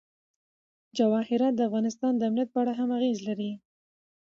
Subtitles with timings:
[0.97, 3.51] جواهرات د افغانستان د امنیت په اړه هم اغېز لري.